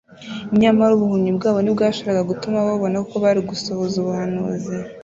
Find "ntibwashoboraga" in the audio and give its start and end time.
1.61-2.27